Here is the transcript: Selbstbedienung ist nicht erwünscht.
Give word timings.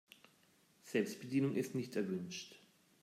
Selbstbedienung 0.81 1.53
ist 1.55 1.75
nicht 1.75 1.95
erwünscht. 1.95 2.59